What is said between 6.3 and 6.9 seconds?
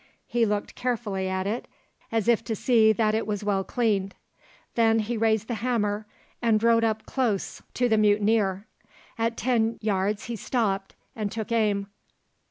and rode